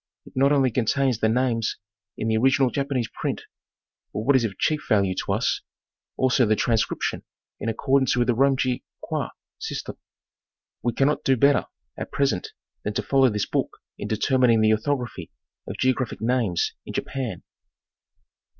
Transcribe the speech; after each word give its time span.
It 0.25 0.33
not 0.35 0.51
only 0.51 0.71
contains 0.71 1.19
the 1.19 1.29
names 1.29 1.77
in 2.17 2.27
the 2.27 2.37
original 2.37 2.71
Japanese 2.71 3.07
print, 3.21 3.41
but 4.11 4.21
what 4.21 4.35
is 4.35 4.43
of 4.43 4.57
chief 4.57 4.83
value 4.89 5.13
to 5.23 5.33
us, 5.33 5.61
also 6.17 6.43
the 6.47 6.55
transcription, 6.55 7.23
in 7.59 7.69
accordance 7.69 8.17
with 8.17 8.25
the 8.25 8.33
Romaji 8.35 8.81
Kwai 9.03 9.29
system. 9.59 9.97
We 10.81 10.93
cannot 10.93 11.23
do 11.23 11.37
better, 11.37 11.67
at 11.95 12.11
present, 12.11 12.51
than 12.83 12.93
to 12.95 13.03
follow 13.03 13.29
this 13.29 13.45
book 13.45 13.77
in 13.99 14.07
determining 14.07 14.61
the 14.61 14.71
orthography 14.73 15.29
of 15.67 15.77
geographic 15.77 16.19
names 16.19 16.73
in 16.83 16.93
Japan. 16.93 17.43